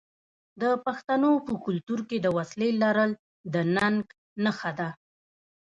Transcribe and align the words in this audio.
د 0.61 0.63
پښتنو 0.85 1.31
په 1.45 1.53
کلتور 1.65 1.99
کې 2.09 2.17
د 2.21 2.27
وسلې 2.37 2.69
لرل 2.81 3.11
د 3.53 3.55
ننګ 3.75 4.03
نښه 4.43 4.71
ده. 4.79 4.89